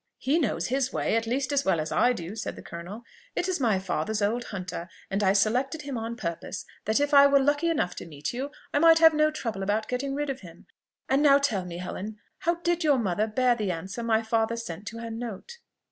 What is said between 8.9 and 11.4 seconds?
have no trouble about getting rid of him. And now